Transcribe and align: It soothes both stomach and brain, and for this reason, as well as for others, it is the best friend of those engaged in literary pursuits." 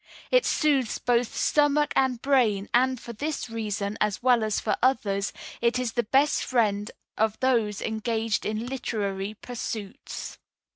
It 0.31 0.47
soothes 0.47 0.97
both 0.97 1.31
stomach 1.37 1.93
and 1.95 2.19
brain, 2.23 2.69
and 2.73 2.99
for 2.99 3.13
this 3.13 3.51
reason, 3.51 3.99
as 4.01 4.23
well 4.23 4.43
as 4.43 4.59
for 4.59 4.75
others, 4.81 5.31
it 5.61 5.77
is 5.77 5.91
the 5.91 6.01
best 6.01 6.43
friend 6.43 6.89
of 7.19 7.39
those 7.39 7.83
engaged 7.83 8.43
in 8.43 8.65
literary 8.65 9.35
pursuits." 9.35 10.39